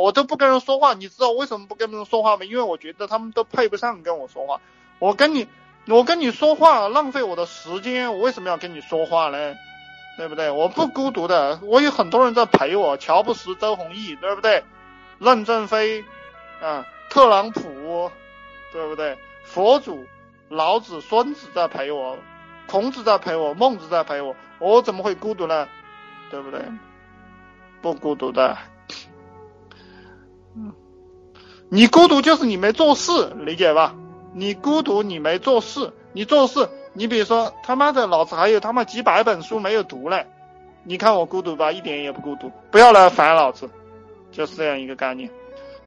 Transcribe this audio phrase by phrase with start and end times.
[0.00, 0.94] 我都不跟人说话。
[0.94, 2.44] 你知道为什么不跟人说话吗？
[2.44, 4.60] 因为我觉得他们都配不上跟我说话。
[4.98, 5.46] 我跟你，
[5.86, 9.54] 我跟你说话浪费我的时间，我为什么要跟你说话呢？
[10.16, 10.50] 对不对？
[10.50, 14.62] 我不孤独的，我有很多人在陪我，乔布斯、周鸿祎，对不对？
[15.18, 16.04] 任正非，
[16.60, 18.10] 啊，特朗普，
[18.72, 19.16] 对不对？
[19.44, 20.04] 佛祖、
[20.48, 22.18] 老子、孙子在陪我，
[22.66, 25.66] 孔子在陪我，孟子在陪我，我怎么会孤独呢？
[26.30, 26.60] 对不对？
[27.80, 28.58] 不孤独的。
[30.56, 30.72] 嗯，
[31.68, 33.94] 你孤独就是你没做事，理解吧？
[34.34, 36.68] 你孤独，你没做事，你做事。
[36.92, 40.26] 你比如说，他妈的，老子还有他妈几百本书没有读嘞，
[40.82, 41.70] 你看我孤独吧？
[41.70, 43.70] 一点也不孤独，不要来烦老子，
[44.32, 45.30] 就是这样一个概念。